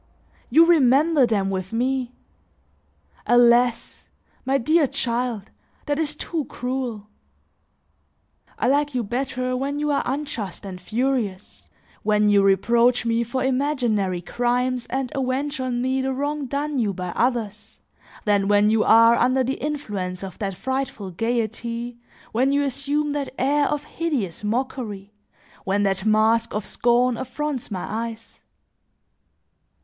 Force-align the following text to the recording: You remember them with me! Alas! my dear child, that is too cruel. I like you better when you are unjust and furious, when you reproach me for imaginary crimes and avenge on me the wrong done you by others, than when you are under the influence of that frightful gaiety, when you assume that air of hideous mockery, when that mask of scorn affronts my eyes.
You 0.49 0.65
remember 0.65 1.27
them 1.27 1.51
with 1.51 1.71
me! 1.71 2.13
Alas! 3.27 4.09
my 4.45 4.57
dear 4.57 4.87
child, 4.87 5.51
that 5.85 5.99
is 5.99 6.15
too 6.15 6.45
cruel. 6.45 7.05
I 8.57 8.67
like 8.67 8.95
you 8.95 9.03
better 9.03 9.55
when 9.55 9.77
you 9.77 9.91
are 9.91 10.01
unjust 10.03 10.65
and 10.65 10.81
furious, 10.81 11.69
when 12.01 12.29
you 12.31 12.41
reproach 12.41 13.05
me 13.05 13.23
for 13.23 13.43
imaginary 13.45 14.21
crimes 14.23 14.87
and 14.87 15.11
avenge 15.13 15.59
on 15.59 15.83
me 15.83 16.01
the 16.01 16.13
wrong 16.13 16.47
done 16.47 16.79
you 16.79 16.93
by 16.93 17.09
others, 17.09 17.79
than 18.25 18.47
when 18.47 18.71
you 18.71 18.83
are 18.83 19.13
under 19.13 19.43
the 19.43 19.61
influence 19.61 20.23
of 20.23 20.39
that 20.39 20.57
frightful 20.57 21.11
gaiety, 21.11 21.99
when 22.31 22.51
you 22.51 22.63
assume 22.63 23.11
that 23.11 23.35
air 23.37 23.67
of 23.67 23.83
hideous 23.83 24.43
mockery, 24.43 25.13
when 25.63 25.83
that 25.83 26.07
mask 26.07 26.55
of 26.55 26.65
scorn 26.65 27.17
affronts 27.17 27.69
my 27.69 27.83
eyes. 27.87 28.41